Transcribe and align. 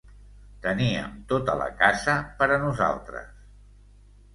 Teníem 0.65 1.11
tota 1.33 1.57
la 1.61 1.69
casa 1.85 2.19
per 2.41 2.51
a 2.59 2.61
nosaltres. 2.67 3.33